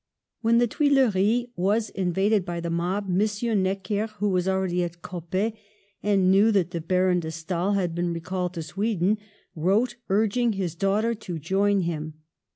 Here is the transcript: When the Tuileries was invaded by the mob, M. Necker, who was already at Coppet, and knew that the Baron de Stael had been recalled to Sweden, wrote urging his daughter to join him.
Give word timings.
When 0.41 0.57
the 0.57 0.65
Tuileries 0.65 1.49
was 1.55 1.91
invaded 1.91 2.43
by 2.43 2.59
the 2.59 2.71
mob, 2.71 3.05
M. 3.07 3.61
Necker, 3.61 4.07
who 4.17 4.29
was 4.29 4.47
already 4.47 4.83
at 4.83 5.03
Coppet, 5.03 5.53
and 6.01 6.31
knew 6.31 6.51
that 6.53 6.71
the 6.71 6.81
Baron 6.81 7.19
de 7.19 7.29
Stael 7.29 7.73
had 7.73 7.93
been 7.93 8.11
recalled 8.11 8.55
to 8.55 8.63
Sweden, 8.63 9.19
wrote 9.55 9.97
urging 10.09 10.53
his 10.53 10.73
daughter 10.73 11.13
to 11.13 11.37
join 11.37 11.81
him. 11.81 12.15